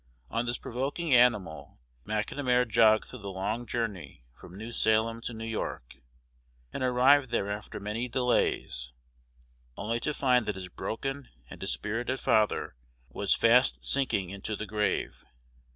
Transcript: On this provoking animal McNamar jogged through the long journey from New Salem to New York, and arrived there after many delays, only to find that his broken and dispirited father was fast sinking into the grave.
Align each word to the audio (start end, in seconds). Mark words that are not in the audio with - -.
On 0.31 0.47
this 0.47 0.57
provoking 0.57 1.13
animal 1.13 1.77
McNamar 2.07 2.67
jogged 2.67 3.05
through 3.05 3.19
the 3.19 3.29
long 3.29 3.67
journey 3.67 4.23
from 4.33 4.57
New 4.57 4.71
Salem 4.71 5.21
to 5.21 5.31
New 5.31 5.45
York, 5.45 5.97
and 6.73 6.81
arrived 6.81 7.29
there 7.29 7.51
after 7.51 7.79
many 7.79 8.07
delays, 8.09 8.93
only 9.77 9.99
to 9.99 10.11
find 10.15 10.47
that 10.47 10.55
his 10.55 10.69
broken 10.69 11.29
and 11.51 11.59
dispirited 11.59 12.19
father 12.19 12.75
was 13.09 13.35
fast 13.35 13.85
sinking 13.85 14.31
into 14.31 14.55
the 14.55 14.65
grave. 14.65 15.23